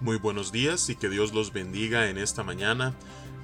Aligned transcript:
Muy 0.00 0.16
buenos 0.16 0.52
días 0.52 0.90
y 0.90 0.94
que 0.94 1.08
Dios 1.08 1.34
los 1.34 1.52
bendiga 1.52 2.08
en 2.08 2.18
esta 2.18 2.44
mañana. 2.44 2.94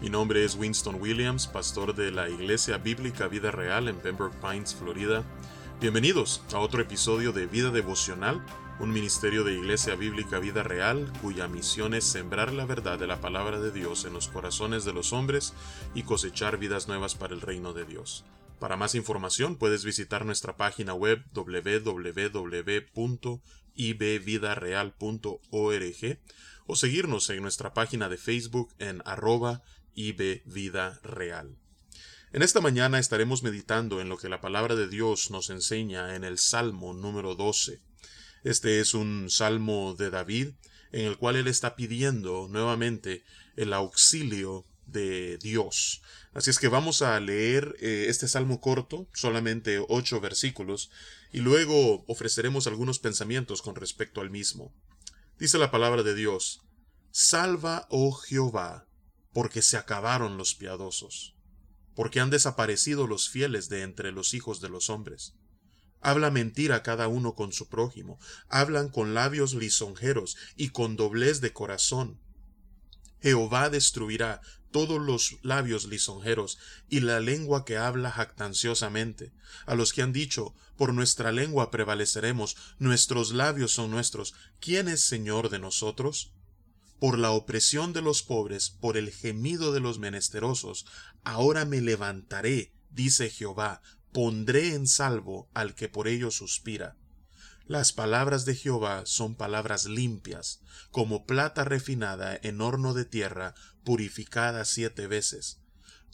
Mi 0.00 0.08
nombre 0.08 0.44
es 0.44 0.54
Winston 0.54 1.00
Williams, 1.00 1.48
pastor 1.48 1.96
de 1.96 2.12
la 2.12 2.28
Iglesia 2.28 2.78
Bíblica 2.78 3.26
Vida 3.26 3.50
Real 3.50 3.88
en 3.88 3.96
Pembroke 3.96 4.36
Pines, 4.40 4.72
Florida. 4.72 5.24
Bienvenidos 5.80 6.42
a 6.52 6.60
otro 6.60 6.80
episodio 6.80 7.32
de 7.32 7.46
Vida 7.46 7.72
Devocional, 7.72 8.40
un 8.78 8.92
ministerio 8.92 9.42
de 9.42 9.54
Iglesia 9.54 9.96
Bíblica 9.96 10.38
Vida 10.38 10.62
Real 10.62 11.12
cuya 11.20 11.48
misión 11.48 11.92
es 11.92 12.04
sembrar 12.04 12.52
la 12.52 12.66
verdad 12.66 13.00
de 13.00 13.08
la 13.08 13.20
palabra 13.20 13.58
de 13.58 13.72
Dios 13.72 14.04
en 14.04 14.12
los 14.12 14.28
corazones 14.28 14.84
de 14.84 14.92
los 14.92 15.12
hombres 15.12 15.54
y 15.92 16.04
cosechar 16.04 16.58
vidas 16.58 16.86
nuevas 16.86 17.16
para 17.16 17.34
el 17.34 17.40
reino 17.40 17.72
de 17.72 17.84
Dios. 17.84 18.24
Para 18.60 18.76
más 18.76 18.94
información 18.94 19.56
puedes 19.56 19.84
visitar 19.84 20.24
nuestra 20.24 20.56
página 20.56 20.94
web 20.94 21.24
www.ibvidareal.org 23.76 26.18
o 26.66 26.76
seguirnos 26.76 27.28
en 27.30 27.42
nuestra 27.42 27.74
página 27.74 28.08
de 28.08 28.16
Facebook 28.16 28.72
en 28.78 29.02
arroba 29.04 29.62
ibvidareal. 29.94 31.56
En 32.32 32.42
esta 32.42 32.60
mañana 32.60 32.98
estaremos 32.98 33.42
meditando 33.42 34.00
en 34.00 34.08
lo 34.08 34.16
que 34.16 34.28
la 34.28 34.40
palabra 34.40 34.74
de 34.74 34.88
Dios 34.88 35.30
nos 35.30 35.50
enseña 35.50 36.16
en 36.16 36.24
el 36.24 36.38
Salmo 36.38 36.92
número 36.92 37.36
12. 37.36 37.80
Este 38.42 38.80
es 38.80 38.94
un 38.94 39.30
salmo 39.30 39.94
de 39.94 40.10
David 40.10 40.48
en 40.90 41.06
el 41.06 41.16
cual 41.16 41.36
él 41.36 41.46
está 41.46 41.76
pidiendo 41.76 42.48
nuevamente 42.48 43.24
el 43.56 43.72
auxilio 43.72 44.66
de 44.86 45.38
Dios. 45.38 46.02
Así 46.32 46.50
es 46.50 46.58
que 46.58 46.68
vamos 46.68 47.02
a 47.02 47.18
leer 47.20 47.76
eh, 47.80 48.06
este 48.08 48.28
salmo 48.28 48.60
corto, 48.60 49.08
solamente 49.12 49.84
ocho 49.88 50.20
versículos, 50.20 50.90
y 51.32 51.40
luego 51.40 52.04
ofreceremos 52.06 52.66
algunos 52.66 52.98
pensamientos 52.98 53.62
con 53.62 53.74
respecto 53.74 54.20
al 54.20 54.30
mismo. 54.30 54.72
Dice 55.38 55.58
la 55.58 55.70
palabra 55.70 56.02
de 56.02 56.14
Dios, 56.14 56.62
Salva, 57.10 57.86
oh 57.90 58.12
Jehová, 58.12 58.86
porque 59.32 59.62
se 59.62 59.76
acabaron 59.76 60.36
los 60.36 60.54
piadosos, 60.54 61.36
porque 61.94 62.20
han 62.20 62.30
desaparecido 62.30 63.06
los 63.06 63.28
fieles 63.28 63.68
de 63.68 63.82
entre 63.82 64.12
los 64.12 64.34
hijos 64.34 64.60
de 64.60 64.68
los 64.68 64.90
hombres. 64.90 65.34
Habla 66.00 66.30
mentira 66.30 66.82
cada 66.82 67.08
uno 67.08 67.34
con 67.34 67.52
su 67.52 67.68
prójimo, 67.68 68.18
hablan 68.48 68.88
con 68.88 69.14
labios 69.14 69.54
lisonjeros 69.54 70.36
y 70.56 70.68
con 70.68 70.96
doblez 70.96 71.40
de 71.40 71.52
corazón. 71.52 72.20
Jehová 73.20 73.70
destruirá 73.70 74.42
todos 74.74 75.00
los 75.00 75.36
labios 75.42 75.84
lisonjeros 75.84 76.58
y 76.88 76.98
la 76.98 77.20
lengua 77.20 77.64
que 77.64 77.76
habla 77.76 78.10
jactanciosamente, 78.10 79.32
a 79.66 79.76
los 79.76 79.92
que 79.92 80.02
han 80.02 80.12
dicho, 80.12 80.52
por 80.76 80.92
nuestra 80.92 81.30
lengua 81.30 81.70
prevaleceremos, 81.70 82.56
nuestros 82.80 83.32
labios 83.32 83.70
son 83.70 83.92
nuestros, 83.92 84.34
¿quién 84.58 84.88
es 84.88 85.04
Señor 85.04 85.48
de 85.48 85.60
nosotros? 85.60 86.32
Por 86.98 87.20
la 87.20 87.30
opresión 87.30 87.92
de 87.92 88.02
los 88.02 88.24
pobres, 88.24 88.68
por 88.68 88.96
el 88.96 89.12
gemido 89.12 89.72
de 89.72 89.78
los 89.78 90.00
menesterosos, 90.00 90.86
ahora 91.22 91.64
me 91.64 91.80
levantaré, 91.80 92.72
dice 92.90 93.30
Jehová, 93.30 93.80
pondré 94.10 94.74
en 94.74 94.88
salvo 94.88 95.48
al 95.54 95.76
que 95.76 95.88
por 95.88 96.08
ello 96.08 96.32
suspira. 96.32 96.96
Las 97.66 97.94
palabras 97.94 98.44
de 98.44 98.54
Jehová 98.54 99.04
son 99.06 99.36
palabras 99.36 99.86
limpias, 99.86 100.60
como 100.90 101.24
plata 101.24 101.64
refinada 101.64 102.38
en 102.42 102.60
horno 102.60 102.92
de 102.92 103.06
tierra, 103.06 103.54
purificada 103.84 104.66
siete 104.66 105.06
veces. 105.06 105.60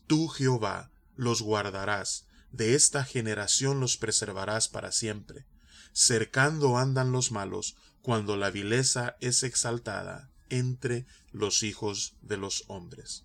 Tú, 0.07 0.29
Jehová, 0.29 0.93
los 1.17 1.43
guardarás, 1.43 2.27
de 2.53 2.77
esta 2.77 3.05
generación 3.05 3.81
los 3.81 3.97
preservarás 3.97 4.69
para 4.69 4.93
siempre. 4.93 5.45
Cercando 5.93 6.79
andan 6.79 7.11
los 7.11 7.33
malos, 7.33 7.77
cuando 8.01 8.37
la 8.37 8.51
vileza 8.51 9.17
es 9.21 9.43
exaltada 9.43 10.31
entre 10.51 11.05
los 11.33 11.65
hijos 11.65 12.15
de 12.23 12.37
los 12.37 12.63
hombres. 12.69 13.25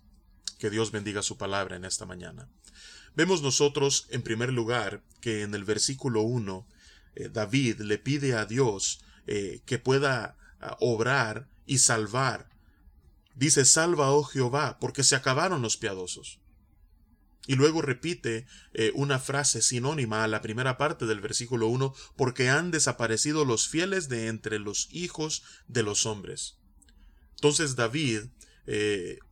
Que 0.58 0.68
Dios 0.68 0.90
bendiga 0.90 1.22
su 1.22 1.36
palabra 1.36 1.76
en 1.76 1.84
esta 1.84 2.06
mañana. 2.06 2.48
Vemos 3.14 3.40
nosotros, 3.40 4.08
en 4.10 4.22
primer 4.22 4.52
lugar, 4.52 5.02
que 5.20 5.42
en 5.42 5.54
el 5.54 5.64
versículo 5.64 6.22
1 6.22 6.66
eh, 7.16 7.30
David 7.32 7.80
le 7.80 7.98
pide 7.98 8.34
a 8.34 8.44
Dios 8.44 9.00
eh, 9.26 9.62
que 9.64 9.78
pueda 9.78 10.36
ah, 10.60 10.76
obrar 10.80 11.48
y 11.64 11.78
salvar. 11.78 12.50
Dice, 13.34 13.64
salva, 13.64 14.12
oh 14.12 14.22
Jehová, 14.22 14.78
porque 14.78 15.02
se 15.02 15.16
acabaron 15.16 15.62
los 15.62 15.76
piadosos. 15.76 16.40
Y 17.48 17.54
luego 17.54 17.80
repite 17.80 18.46
eh, 18.74 18.92
una 18.94 19.18
frase 19.18 19.62
sinónima 19.62 20.24
a 20.24 20.28
la 20.28 20.42
primera 20.42 20.78
parte 20.78 21.06
del 21.06 21.20
versículo 21.20 21.68
1, 21.68 21.94
porque 22.16 22.48
han 22.48 22.70
desaparecido 22.70 23.44
los 23.44 23.68
fieles 23.68 24.08
de 24.08 24.28
entre 24.28 24.58
los 24.58 24.88
hijos 24.90 25.42
de 25.68 25.82
los 25.82 26.06
hombres. 26.06 26.58
Entonces 27.36 27.76
David, 27.76 28.22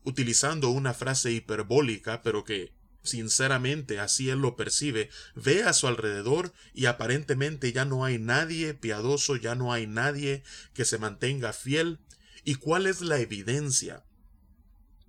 utilizando 0.05 0.69
una 0.69 0.95
frase 0.95 1.33
hiperbólica, 1.33 2.23
pero 2.23 2.45
que 2.45 2.73
sinceramente 3.05 4.01
así 4.01 4.31
él 4.31 4.41
lo 4.41 4.57
percibe, 4.57 5.11
ve 5.37 5.63
a 5.63 5.73
su 5.73 5.87
alrededor 5.87 6.53
y 6.73 6.87
aparentemente 6.87 7.73
ya 7.73 7.85
no 7.85 8.05
hay 8.05 8.19
nadie 8.19 8.75
piadoso, 8.75 9.37
ya 9.37 9.55
no 9.55 9.73
hay 9.73 9.87
nadie 9.87 10.43
que 10.73 10.85
se 10.85 10.99
mantenga 10.99 11.53
fiel. 11.53 12.01
¿Y 12.43 12.57
cuál 12.57 12.87
es 12.87 13.03
la 13.03 13.21
evidencia 13.21 14.05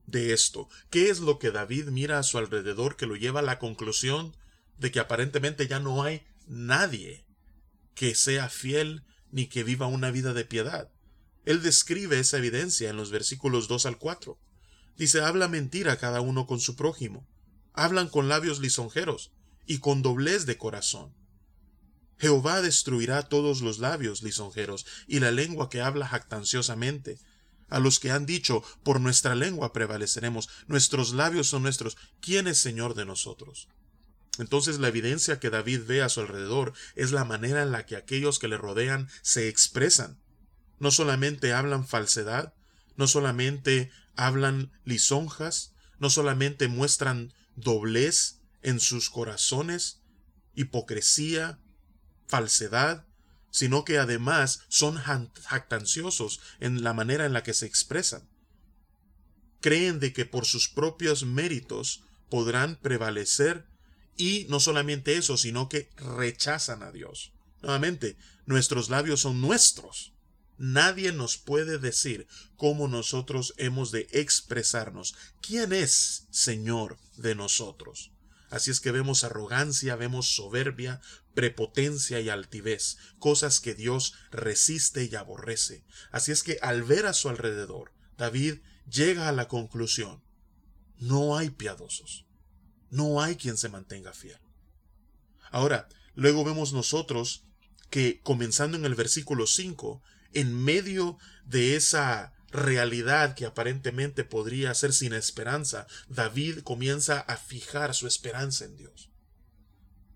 de 0.06 0.34
esto? 0.34 0.70
¿Qué 0.90 1.10
es 1.10 1.20
lo 1.20 1.40
que 1.40 1.52
David 1.52 1.88
mira 1.88 2.20
a 2.20 2.24
su 2.24 2.38
alrededor 2.38 2.98
que 2.98 3.08
lo 3.08 3.16
lleva 3.16 3.40
a 3.40 3.44
la 3.44 3.60
conclusión 3.60 4.36
de 4.78 4.92
que 4.92 5.00
aparentemente 5.00 5.68
ya 5.68 5.80
no 5.80 6.04
hay 6.04 6.24
nadie 6.48 7.26
que 7.96 8.14
sea 8.14 8.50
fiel 8.50 9.04
ni 9.32 9.48
que 9.48 9.64
viva 9.64 9.88
una 9.88 10.12
vida 10.12 10.34
de 10.34 10.46
piedad? 10.46 10.92
Él 11.46 11.62
describe 11.62 12.20
esa 12.20 12.38
evidencia 12.38 12.90
en 12.90 12.98
los 12.98 13.12
versículos 13.12 13.68
2 13.68 13.86
al 13.86 13.98
4. 13.98 14.38
Dice, 14.98 15.22
habla 15.22 15.48
mentira 15.48 15.98
cada 15.98 16.22
uno 16.22 16.48
con 16.48 16.60
su 16.60 16.76
prójimo 16.76 17.28
hablan 17.76 18.10
con 18.10 18.28
labios 18.30 18.60
lisonjeros 18.60 19.32
y 19.66 19.80
con 19.80 20.02
doblez 20.02 20.46
de 20.46 20.58
corazón. 20.58 21.14
Jehová 22.18 22.62
destruirá 22.62 23.24
todos 23.24 23.62
los 23.62 23.80
labios 23.80 24.24
lisonjeros 24.24 24.86
y 25.08 25.20
la 25.20 25.32
lengua 25.32 25.70
que 25.70 25.82
habla 25.82 26.08
jactanciosamente. 26.08 27.20
A 27.68 27.80
los 27.80 28.00
que 28.00 28.12
han 28.12 28.26
dicho, 28.26 28.64
por 28.84 29.02
nuestra 29.02 29.36
lengua 29.36 29.74
prevaleceremos, 29.74 30.50
nuestros 30.68 31.14
labios 31.14 31.48
son 31.48 31.64
nuestros, 31.64 31.98
¿quién 32.22 32.48
es 32.48 32.60
Señor 32.60 32.94
de 32.94 33.06
nosotros? 33.06 33.68
Entonces 34.38 34.80
la 34.80 34.90
evidencia 34.90 35.40
que 35.40 35.50
David 35.50 35.82
ve 35.88 36.02
a 36.02 36.10
su 36.10 36.22
alrededor 36.22 36.74
es 36.96 37.12
la 37.12 37.26
manera 37.26 37.64
en 37.64 37.72
la 37.72 37.86
que 37.86 37.96
aquellos 37.96 38.40
que 38.40 38.48
le 38.48 38.58
rodean 38.58 39.10
se 39.22 39.48
expresan. 39.48 40.20
No 40.80 40.92
solamente 40.92 41.54
hablan 41.54 41.88
falsedad, 41.88 42.54
no 42.98 43.08
solamente 43.08 43.92
hablan 44.16 44.72
lisonjas, 44.84 45.74
no 46.00 46.10
solamente 46.10 46.68
muestran 46.68 47.34
doblez 47.56 48.40
en 48.62 48.80
sus 48.80 49.10
corazones, 49.10 50.02
hipocresía, 50.56 51.60
falsedad, 52.28 53.06
sino 53.52 53.86
que 53.86 53.98
además 53.98 54.64
son 54.68 54.98
jactanciosos 54.98 56.42
en 56.60 56.84
la 56.84 56.94
manera 56.94 57.26
en 57.26 57.34
la 57.34 57.44
que 57.44 57.54
se 57.54 57.66
expresan. 57.66 58.28
Creen 59.62 60.00
de 60.00 60.14
que 60.14 60.26
por 60.26 60.46
sus 60.46 60.68
propios 60.68 61.24
méritos 61.24 62.04
podrán 62.30 62.76
prevalecer 62.76 63.66
y 64.18 64.46
no 64.50 64.60
solamente 64.60 65.18
eso, 65.18 65.38
sino 65.38 65.70
que 65.70 65.90
rechazan 65.98 66.84
a 66.84 66.92
Dios. 66.92 67.32
Nuevamente, 67.62 68.18
nuestros 68.46 68.90
labios 68.90 69.22
son 69.22 69.42
nuestros. 69.42 70.15
Nadie 70.58 71.12
nos 71.12 71.38
puede 71.38 71.78
decir 71.78 72.28
cómo 72.56 72.88
nosotros 72.88 73.54
hemos 73.58 73.92
de 73.92 74.08
expresarnos. 74.12 75.16
¿Quién 75.42 75.74
es 75.74 76.28
Señor 76.32 76.98
de 77.18 77.36
nosotros? 77.36 78.12
Así 78.50 78.72
es 78.72 78.80
que 78.80 78.92
vemos 78.92 79.24
arrogancia, 79.24 79.96
vemos 79.96 80.36
soberbia, 80.36 81.02
prepotencia 81.34 82.22
y 82.22 82.30
altivez, 82.30 82.98
cosas 83.20 83.60
que 83.60 83.76
Dios 83.76 84.14
resiste 84.32 85.04
y 85.04 85.16
aborrece. 85.16 85.84
Así 86.12 86.32
es 86.32 86.44
que 86.44 86.58
al 86.62 86.84
ver 86.84 87.06
a 87.06 87.14
su 87.14 87.28
alrededor, 87.28 87.92
David 88.18 88.60
llega 88.90 89.28
a 89.28 89.34
la 89.34 89.48
conclusión, 89.48 90.24
no 90.98 91.38
hay 91.38 91.50
piadosos, 91.50 92.26
no 92.90 93.22
hay 93.22 93.36
quien 93.36 93.58
se 93.58 93.68
mantenga 93.68 94.14
fiel. 94.14 94.40
Ahora, 95.52 95.90
luego 96.14 96.46
vemos 96.46 96.72
nosotros 96.72 97.44
que 97.90 98.22
comenzando 98.22 98.78
en 98.78 98.86
el 98.86 98.96
versículo 98.96 99.48
5, 99.48 100.02
en 100.36 100.64
medio 100.64 101.18
de 101.46 101.76
esa 101.76 102.34
realidad 102.52 103.36
que 103.36 103.46
aparentemente 103.46 104.24
podría 104.24 104.74
ser 104.74 104.94
sin 104.94 105.14
esperanza, 105.14 105.88
David 106.08 106.60
comienza 106.60 107.20
a 107.20 107.38
fijar 107.38 107.94
su 107.96 108.08
esperanza 108.08 108.66
en 108.66 108.78
Dios. 108.78 109.10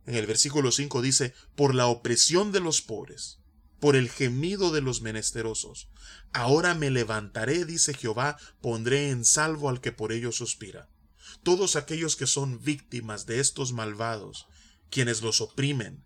En 0.06 0.16
el 0.16 0.25
versículo 0.25 0.71
5 0.71 1.01
dice, 1.01 1.33
por 1.56 1.75
la 1.75 1.88
opresión 1.88 2.51
de 2.51 2.60
los 2.60 2.81
pobres, 2.81 3.39
por 3.80 3.95
el 3.95 4.10
gemido 4.10 4.71
de 4.71 4.81
los 4.81 5.01
menesterosos. 5.01 5.89
Ahora 6.33 6.75
me 6.75 6.89
levantaré, 6.89 7.65
dice 7.65 7.94
Jehová, 7.94 8.38
pondré 8.62 9.10
en 9.10 9.25
salvo 9.25 9.69
al 9.69 9.81
que 9.81 9.92
por 9.92 10.12
ello 10.12 10.31
suspira. 10.31 10.89
Todos 11.44 11.75
aquellos 11.75 12.15
que 12.15 12.27
son 12.27 12.62
víctimas 12.62 13.25
de 13.25 13.39
estos 13.39 13.72
malvados, 13.72 14.48
quienes 14.89 15.22
los 15.22 15.42
oprimen, 15.42 16.04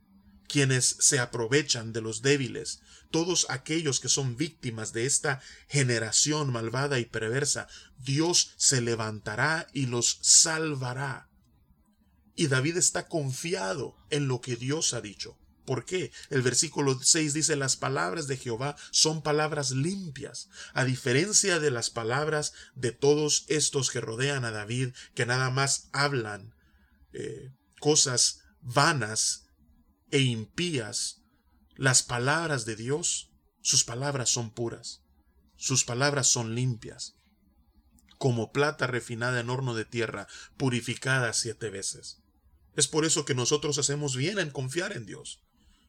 quienes 0.53 0.97
se 0.99 1.17
aprovechan 1.17 1.93
de 1.93 2.01
los 2.01 2.21
débiles, 2.21 2.81
todos 3.09 3.47
aquellos 3.49 3.99
que 3.99 4.07
son 4.07 4.37
víctimas 4.37 4.93
de 4.93 5.07
esta 5.07 5.41
generación 5.67 6.51
malvada 6.51 6.99
y 6.99 7.05
perversa, 7.05 7.67
Dios 7.97 8.53
se 8.55 8.79
levantará 8.79 9.67
y 9.73 9.87
los 9.87 10.19
salvará. 10.21 11.27
Y 12.35 12.49
David 12.49 12.77
está 12.77 13.07
confiado 13.07 13.95
en 14.11 14.27
lo 14.27 14.41
que 14.41 14.55
Dios 14.55 14.93
ha 14.93 15.01
dicho. 15.01 15.39
¿Por 15.65 15.85
qué? 15.85 16.11
El 16.29 16.43
versículo 16.43 16.99
6 17.01 17.33
dice, 17.33 17.55
las 17.55 17.75
palabras 17.75 18.27
de 18.27 18.37
Jehová 18.37 18.75
son 18.91 19.23
palabras 19.23 19.71
limpias, 19.71 20.49
a 20.75 20.85
diferencia 20.85 21.59
de 21.59 21.71
las 21.71 21.89
palabras 21.89 22.53
de 22.75 22.91
todos 22.91 23.45
estos 23.47 23.89
que 23.89 24.01
rodean 24.01 24.45
a 24.45 24.51
David, 24.51 24.89
que 25.15 25.25
nada 25.25 25.49
más 25.49 25.89
hablan 25.93 26.53
eh, 27.11 27.49
cosas 27.79 28.41
vanas 28.61 29.42
e 30.13 30.19
impías. 30.19 31.23
Las 31.75 32.03
palabras 32.03 32.65
de 32.65 32.75
Dios, 32.75 33.31
sus 33.61 33.83
palabras 33.83 34.29
son 34.29 34.51
puras, 34.51 35.01
sus 35.55 35.83
palabras 35.83 36.27
son 36.27 36.53
limpias, 36.53 37.15
como 38.19 38.51
plata 38.51 38.85
refinada 38.85 39.39
en 39.39 39.49
horno 39.49 39.73
de 39.73 39.85
tierra, 39.85 40.27
purificada 40.55 41.33
siete 41.33 41.71
veces. 41.71 42.21
Es 42.75 42.87
por 42.87 43.05
eso 43.05 43.25
que 43.25 43.33
nosotros 43.33 43.79
hacemos 43.79 44.15
bien 44.15 44.37
en 44.37 44.51
confiar 44.51 44.95
en 44.95 45.07
Dios. 45.07 45.41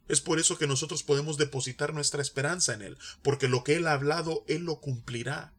Es 0.09 0.23
por 0.23 0.39
eso 0.39 0.57
que 0.57 0.67
nosotros 0.67 1.03
podemos 1.03 1.37
depositar 1.37 1.93
nuestra 1.93 2.23
esperanza 2.23 2.73
en 2.73 2.81
Él, 2.81 2.97
porque 3.23 3.47
lo 3.47 3.63
que 3.63 3.77
Él 3.77 3.87
ha 3.87 3.93
hablado, 3.93 4.43
Él 4.49 4.63
lo 4.63 4.81
cumplirá. 4.81 5.53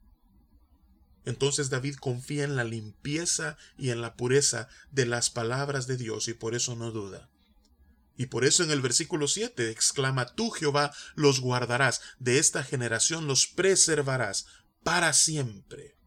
Entonces 1.24 1.70
David 1.70 1.98
confía 1.98 2.46
en 2.46 2.56
la 2.56 2.64
limpieza 2.64 3.58
y 3.78 3.92
en 3.92 4.02
la 4.02 4.16
pureza 4.16 4.70
de 4.90 5.06
las 5.06 5.30
palabras 5.30 5.86
de 5.86 5.98
Dios 5.98 6.28
y 6.30 6.34
por 6.34 6.56
eso 6.56 6.76
no 6.76 6.90
duda. 6.90 7.30
Y 8.18 8.28
por 8.28 8.46
eso 8.46 8.64
en 8.64 8.72
el 8.72 8.82
versículo 8.82 9.28
7 9.28 9.70
exclama, 9.70 10.34
Tú 10.34 10.50
Jehová 10.50 10.94
los 11.16 11.42
guardarás, 11.42 12.02
de 12.20 12.40
esta 12.40 12.64
generación 12.64 13.28
los 13.28 13.48
preservarás 13.48 14.46
para 14.84 15.14
siempre. 15.14 15.98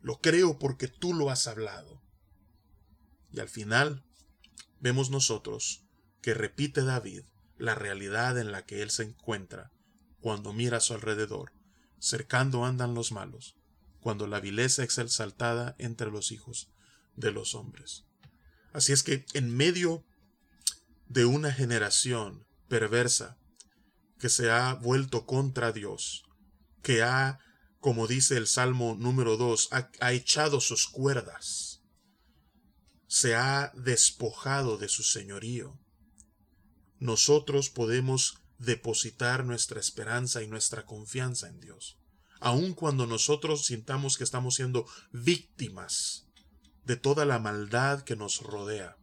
Lo 0.00 0.20
creo 0.20 0.58
porque 0.58 0.88
tú 0.88 1.12
lo 1.12 1.30
has 1.30 1.46
hablado. 1.46 2.02
Y 3.30 3.40
al 3.40 3.48
final 3.48 4.04
vemos 4.80 5.10
nosotros 5.10 5.84
que 6.22 6.34
repite 6.34 6.82
David, 6.82 7.24
la 7.58 7.74
realidad 7.74 8.38
en 8.38 8.52
la 8.52 8.64
que 8.64 8.82
él 8.82 8.90
se 8.90 9.02
encuentra 9.02 9.70
cuando 10.20 10.52
mira 10.52 10.78
a 10.78 10.80
su 10.80 10.94
alrededor. 10.94 11.52
Cercando 11.98 12.64
andan 12.64 12.94
los 12.94 13.12
malos, 13.12 13.56
cuando 14.00 14.26
la 14.26 14.40
vileza 14.40 14.84
es 14.84 14.98
exaltada 14.98 15.74
entre 15.78 16.10
los 16.10 16.32
hijos 16.32 16.70
de 17.16 17.30
los 17.30 17.54
hombres. 17.54 18.04
Así 18.72 18.92
es 18.92 19.02
que 19.02 19.24
en 19.34 19.54
medio 19.54 20.04
de 21.14 21.26
una 21.26 21.52
generación 21.52 22.44
perversa 22.66 23.38
que 24.18 24.28
se 24.28 24.50
ha 24.50 24.74
vuelto 24.74 25.26
contra 25.26 25.70
Dios, 25.70 26.24
que 26.82 27.04
ha, 27.04 27.38
como 27.78 28.08
dice 28.08 28.36
el 28.36 28.48
Salmo 28.48 28.96
número 28.98 29.36
2, 29.36 29.68
ha, 29.70 29.90
ha 30.00 30.12
echado 30.12 30.60
sus 30.60 30.88
cuerdas, 30.88 31.82
se 33.06 33.36
ha 33.36 33.70
despojado 33.76 34.76
de 34.76 34.88
su 34.88 35.04
señorío, 35.04 35.78
nosotros 36.98 37.70
podemos 37.70 38.42
depositar 38.58 39.44
nuestra 39.44 39.78
esperanza 39.78 40.42
y 40.42 40.48
nuestra 40.48 40.84
confianza 40.84 41.46
en 41.46 41.60
Dios. 41.60 41.96
Aun 42.40 42.74
cuando 42.74 43.06
nosotros 43.06 43.66
sintamos 43.66 44.18
que 44.18 44.24
estamos 44.24 44.56
siendo 44.56 44.84
víctimas 45.12 46.26
de 46.82 46.96
toda 46.96 47.24
la 47.24 47.38
maldad 47.38 48.02
que 48.02 48.16
nos 48.16 48.40
rodea, 48.40 48.96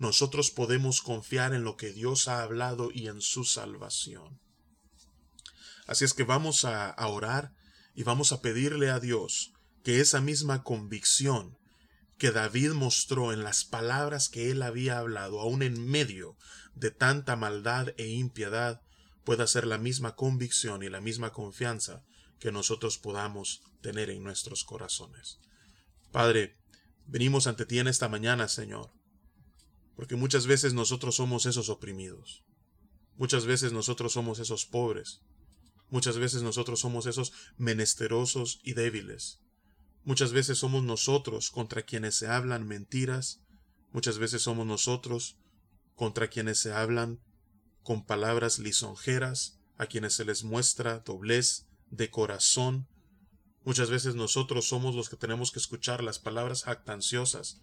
nosotros 0.00 0.50
podemos 0.50 1.02
confiar 1.02 1.52
en 1.52 1.62
lo 1.62 1.76
que 1.76 1.92
Dios 1.92 2.26
ha 2.26 2.42
hablado 2.42 2.88
y 2.90 3.08
en 3.08 3.20
su 3.20 3.44
salvación. 3.44 4.40
Así 5.86 6.06
es 6.06 6.14
que 6.14 6.24
vamos 6.24 6.64
a, 6.64 6.94
orar 7.06 7.52
y 7.94 8.02
vamos 8.02 8.32
a 8.32 8.40
pedirle 8.40 8.88
a 8.88 8.98
Dios 8.98 9.52
que 9.84 10.00
esa 10.00 10.22
misma 10.22 10.62
convicción 10.62 11.58
que 12.16 12.30
David 12.30 12.70
mostró 12.70 13.34
en 13.34 13.44
las 13.44 13.64
palabras 13.64 14.30
que 14.30 14.50
él 14.50 14.62
había 14.62 14.98
hablado, 14.98 15.38
aun 15.38 15.62
en 15.62 15.86
medio 15.86 16.34
de 16.74 16.90
tanta 16.90 17.36
maldad 17.36 17.88
e 17.98 18.08
impiedad 18.08 18.80
pueda 19.24 19.46
ser 19.46 19.66
la 19.66 19.76
misma 19.76 20.16
convicción 20.16 20.82
y 20.82 20.88
la 20.88 21.02
misma 21.02 21.30
confianza 21.30 22.04
que 22.38 22.52
nosotros 22.52 22.96
podamos 22.96 23.60
tener 23.82 24.08
en 24.08 24.22
nuestros 24.22 24.64
corazones. 24.64 25.40
Padre, 26.10 26.56
venimos 27.06 27.46
ante 27.46 27.66
ti 27.66 27.78
en 27.78 27.88
esta 27.88 28.08
mañana, 28.08 28.48
Señor, 28.48 28.90
porque 29.96 30.16
muchas 30.16 30.46
veces 30.46 30.74
nosotros 30.74 31.16
somos 31.16 31.46
esos 31.46 31.68
oprimidos, 31.68 32.44
muchas 33.16 33.46
veces 33.46 33.72
nosotros 33.72 34.12
somos 34.12 34.38
esos 34.38 34.66
pobres, 34.66 35.20
muchas 35.90 36.18
veces 36.18 36.42
nosotros 36.42 36.80
somos 36.80 37.06
esos 37.06 37.32
menesterosos 37.56 38.60
y 38.62 38.74
débiles, 38.74 39.40
muchas 40.04 40.32
veces 40.32 40.58
somos 40.58 40.82
nosotros 40.82 41.50
contra 41.50 41.82
quienes 41.82 42.14
se 42.14 42.28
hablan 42.28 42.66
mentiras, 42.66 43.40
muchas 43.92 44.18
veces 44.18 44.42
somos 44.42 44.66
nosotros 44.66 45.36
contra 45.94 46.28
quienes 46.28 46.58
se 46.58 46.72
hablan 46.72 47.20
con 47.82 48.04
palabras 48.04 48.58
lisonjeras, 48.58 49.60
a 49.76 49.86
quienes 49.86 50.14
se 50.14 50.24
les 50.24 50.44
muestra 50.44 50.98
doblez 51.00 51.66
de 51.90 52.10
corazón. 52.10 52.86
Muchas 53.64 53.90
veces 53.90 54.14
nosotros 54.14 54.68
somos 54.68 54.94
los 54.94 55.08
que 55.08 55.16
tenemos 55.16 55.50
que 55.52 55.58
escuchar 55.58 56.02
las 56.02 56.18
palabras 56.18 56.64
jactanciosas 56.64 57.60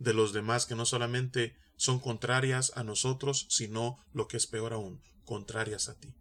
de 0.00 0.14
los 0.14 0.32
demás 0.32 0.66
que 0.66 0.74
no 0.74 0.86
solamente 0.86 1.54
son 1.76 2.00
contrarias 2.00 2.72
a 2.74 2.82
nosotros, 2.82 3.46
sino 3.50 3.98
lo 4.12 4.26
que 4.26 4.38
es 4.38 4.46
peor 4.46 4.72
aún, 4.72 5.00
contrarias 5.24 5.88
a 5.88 5.94
ti. 5.94 6.14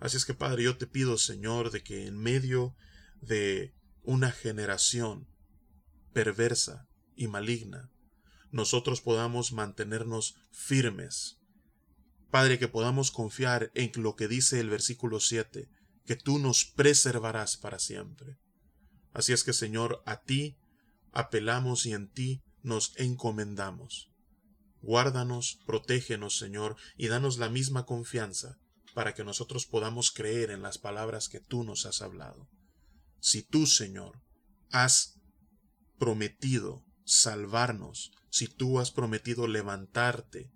Así 0.00 0.16
es 0.16 0.24
que 0.24 0.34
Padre, 0.34 0.64
yo 0.64 0.76
te 0.76 0.86
pido, 0.86 1.16
Señor, 1.18 1.70
de 1.70 1.84
que 1.84 2.06
en 2.06 2.18
medio 2.18 2.74
de 3.20 3.74
una 4.02 4.32
generación 4.32 5.28
perversa 6.12 6.88
y 7.14 7.28
maligna, 7.28 7.92
nosotros 8.50 9.00
podamos 9.00 9.52
mantenernos 9.52 10.34
firmes. 10.50 11.38
Padre, 12.30 12.58
que 12.58 12.68
podamos 12.68 13.10
confiar 13.10 13.70
en 13.74 13.92
lo 14.02 14.16
que 14.16 14.28
dice 14.28 14.60
el 14.60 14.70
versículo 14.70 15.20
7, 15.20 15.68
que 16.06 16.16
tú 16.16 16.38
nos 16.38 16.64
preservarás 16.64 17.58
para 17.58 17.78
siempre. 17.78 18.38
Así 19.12 19.34
es 19.34 19.44
que, 19.44 19.52
Señor, 19.52 20.02
a 20.06 20.22
ti 20.22 20.56
apelamos 21.12 21.84
y 21.84 21.92
en 21.92 22.08
ti 22.08 22.42
nos 22.62 22.92
encomendamos. 22.96 24.10
Guárdanos, 24.80 25.60
protégenos, 25.66 26.36
Señor, 26.36 26.76
y 26.96 27.08
danos 27.08 27.38
la 27.38 27.48
misma 27.48 27.86
confianza 27.86 28.58
para 28.94 29.14
que 29.14 29.24
nosotros 29.24 29.66
podamos 29.66 30.10
creer 30.10 30.50
en 30.50 30.62
las 30.62 30.78
palabras 30.78 31.28
que 31.28 31.40
tú 31.40 31.64
nos 31.64 31.86
has 31.86 32.02
hablado. 32.02 32.48
Si 33.20 33.42
tú, 33.42 33.66
Señor, 33.66 34.20
has 34.70 35.20
prometido 35.98 36.84
salvarnos, 37.04 38.10
si 38.30 38.48
tú 38.48 38.80
has 38.80 38.90
prometido 38.90 39.46
levantarte 39.46 40.50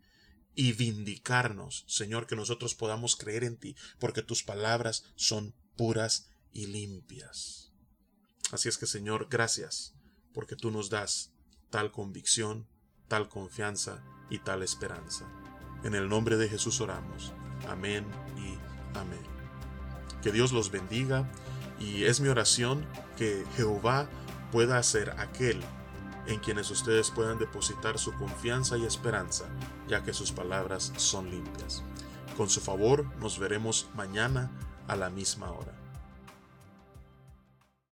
y 0.55 0.73
vindicarnos, 0.73 1.85
Señor, 1.87 2.27
que 2.27 2.37
nosotros 2.37 2.75
podamos 2.75 3.15
creer 3.17 3.45
en 3.45 3.57
ti, 3.57 3.77
porque 3.99 4.23
tus 4.23 4.43
palabras 4.43 5.05
son 5.15 5.55
puras 5.77 6.29
y 6.53 6.67
limpias. 6.67 7.71
Así 8.51 8.69
es 8.69 8.79
que, 8.79 8.87
Señor, 8.87 9.29
gracias, 9.31 9.95
porque 10.33 10.57
tú 10.57 10.71
nos 10.71 10.91
das 10.91 11.36
tal 11.71 11.91
convicción, 11.91 12.67
tal 13.09 13.29
confianza 13.29 14.03
y 14.31 14.39
tal 14.39 14.63
esperanza. 14.63 15.27
En 15.85 15.95
el 15.95 16.09
nombre 16.09 16.37
de 16.37 16.49
Jesús 16.49 16.81
oramos. 16.81 17.33
Amén 17.69 18.05
y 18.37 18.59
amén. 18.99 19.21
Que 20.23 20.33
Dios 20.33 20.53
los 20.53 20.71
bendiga 20.71 21.31
y 21.79 22.05
es 22.05 22.21
mi 22.21 22.29
oración 22.29 22.87
que 23.17 23.45
Jehová 23.57 24.09
pueda 24.51 24.83
ser 24.83 25.11
aquel 25.19 25.61
en 26.27 26.41
quienes 26.41 26.71
ustedes 26.71 27.11
puedan 27.11 27.39
depositar 27.39 27.99
su 27.99 28.13
confianza 28.15 28.77
y 28.77 28.85
esperanza, 28.85 29.45
ya 29.89 30.03
que 30.03 30.13
sus 30.13 30.33
palabras 30.33 30.93
son 30.97 31.31
limpias. 31.31 31.83
Con 32.37 32.49
su 32.49 32.61
favor, 32.61 33.07
nos 33.21 33.39
veremos 33.39 33.89
mañana 33.95 34.51
a 34.89 34.97
la 34.97 35.09
misma 35.09 35.51
hora. 35.51 35.86